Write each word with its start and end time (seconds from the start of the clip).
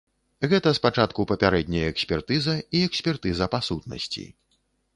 Гэта 0.53 0.69
спачатку 0.77 1.25
папярэдняя 1.31 1.85
экспертыза 1.93 2.57
і 2.79 2.83
экспертыза 2.89 3.51
па 3.57 3.63
сутнасці. 3.69 4.27